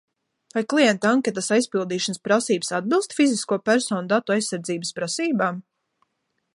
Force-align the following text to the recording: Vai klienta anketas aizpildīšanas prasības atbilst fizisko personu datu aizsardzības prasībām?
Vai 0.53 0.61
klienta 0.71 1.11
anketas 1.17 1.49
aizpildīšanas 1.57 2.23
prasības 2.29 2.73
atbilst 2.79 3.15
fizisko 3.19 3.61
personu 3.71 4.11
datu 4.15 4.39
aizsardzības 4.39 4.99
prasībām? 5.01 5.63